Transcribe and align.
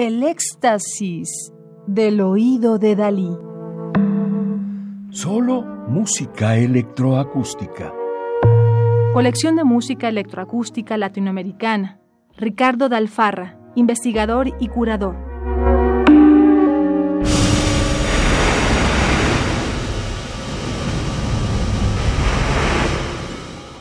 El 0.00 0.22
éxtasis 0.22 1.52
del 1.88 2.20
oído 2.20 2.78
de 2.78 2.94
Dalí. 2.94 3.36
Solo 5.10 5.62
música 5.88 6.56
electroacústica. 6.56 7.92
Colección 9.12 9.56
de 9.56 9.64
música 9.64 10.08
electroacústica 10.08 10.96
latinoamericana. 10.96 11.98
Ricardo 12.36 12.88
Dalfarra, 12.88 13.58
investigador 13.74 14.54
y 14.60 14.68
curador. 14.68 15.16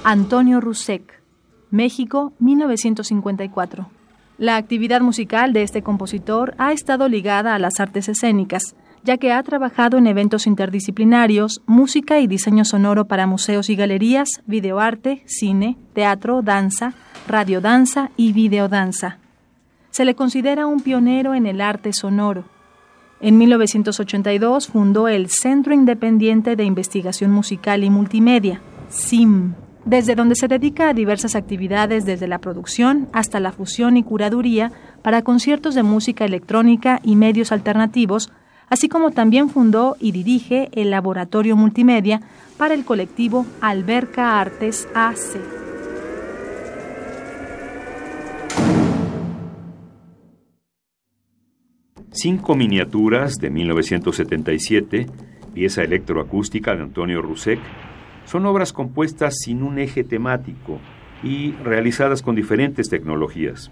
Antonio 0.04 0.62
Rusek, 0.62 1.22
México, 1.70 2.34
1954. 2.40 3.97
La 4.38 4.56
actividad 4.56 5.02
musical 5.02 5.52
de 5.52 5.64
este 5.64 5.82
compositor 5.82 6.54
ha 6.60 6.72
estado 6.72 7.10
ligada 7.10 7.56
a 7.56 7.60
las 7.60 7.80
artes 7.80 8.08
escénicas, 8.08 8.76
ya 9.04 9.18
que 9.18 9.32
ha 9.32 9.42
trabajado 9.42 9.98
en 9.98 10.06
eventos 10.06 10.46
interdisciplinarios, 10.46 11.64
música 11.66 12.20
y 12.20 12.28
diseño 12.28 12.64
sonoro 12.64 13.06
para 13.06 13.26
museos 13.26 13.68
y 13.72 13.76
galerías, 13.76 14.30
videoarte, 14.46 15.24
cine, 15.26 15.76
teatro, 15.94 16.44
danza, 16.44 16.94
radiodanza 17.28 18.12
y 18.16 18.32
videodanza. 18.34 19.18
Se 19.90 20.06
le 20.06 20.14
considera 20.14 20.68
un 20.68 20.82
pionero 20.82 21.34
en 21.34 21.48
el 21.48 21.60
arte 21.60 21.92
sonoro. 21.92 22.46
En 23.20 23.40
1982 23.40 24.68
fundó 24.68 25.08
el 25.08 25.30
Centro 25.30 25.74
Independiente 25.74 26.56
de 26.56 26.64
Investigación 26.64 27.32
Musical 27.32 27.84
y 27.84 27.90
Multimedia, 27.90 28.62
CIM 28.92 29.56
desde 29.88 30.16
donde 30.16 30.36
se 30.36 30.50
dedica 30.50 30.90
a 30.90 30.94
diversas 30.94 31.36
actividades 31.36 32.06
desde 32.06 32.28
la 32.28 32.40
producción 32.40 33.08
hasta 33.14 33.40
la 33.40 33.54
fusión 33.54 33.96
y 33.96 34.04
curaduría 34.04 34.72
para 35.02 35.22
conciertos 35.22 35.76
de 35.76 35.84
música 35.84 36.26
electrónica 36.26 37.00
y 37.04 37.16
medios 37.16 37.54
alternativos, 37.54 38.30
así 38.68 38.90
como 38.90 39.12
también 39.12 39.50
fundó 39.50 39.96
y 40.02 40.12
dirige 40.12 40.70
el 40.74 40.92
Laboratorio 40.92 41.56
Multimedia 41.56 42.22
para 42.58 42.74
el 42.74 42.84
colectivo 42.84 43.46
Alberca 43.62 44.42
Artes 44.42 44.90
AC. 44.94 45.40
Cinco 52.12 52.56
miniaturas 52.56 53.36
de 53.36 53.50
1977, 53.52 55.06
pieza 55.54 55.84
electroacústica 55.84 56.76
de 56.76 56.82
Antonio 56.82 57.22
Rusek, 57.22 57.60
son 58.28 58.46
obras 58.46 58.74
compuestas 58.74 59.36
sin 59.40 59.64
un 59.64 59.80
eje 59.80 60.04
temático 60.04 60.80
y 61.24 61.54
realizadas 61.64 62.22
con 62.22 62.36
diferentes 62.36 62.90
tecnologías. 62.90 63.72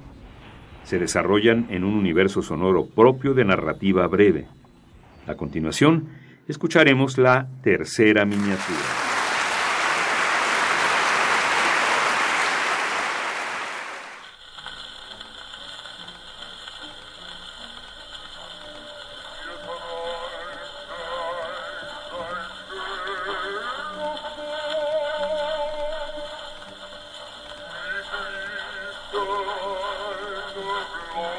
Se 0.83 0.97
desarrollan 0.97 1.67
en 1.69 1.83
un 1.83 1.93
universo 1.93 2.41
sonoro 2.41 2.87
propio 2.87 3.33
de 3.33 3.45
narrativa 3.45 4.07
breve. 4.07 4.47
A 5.27 5.35
continuación, 5.35 6.07
escucharemos 6.47 7.17
la 7.17 7.47
tercera 7.63 8.25
miniatura. 8.25 9.04
Oh, 31.17 31.35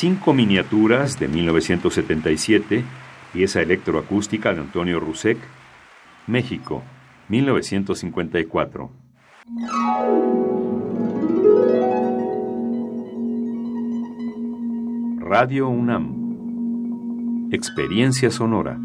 Cinco 0.00 0.32
miniaturas 0.32 1.18
de 1.18 1.26
1977, 1.26 2.84
pieza 3.32 3.60
electroacústica 3.60 4.54
de 4.54 4.60
Antonio 4.60 5.00
Rusek, 5.00 5.40
México, 6.28 6.84
1954. 7.28 8.92
Radio 15.18 15.68
UNAM. 15.68 17.48
Experiencia 17.50 18.30
sonora. 18.30 18.78